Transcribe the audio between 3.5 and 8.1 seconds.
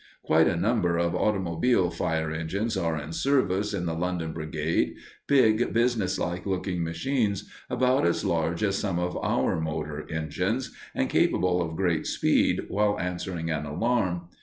in the London brigade, big, businesslike looking machines, about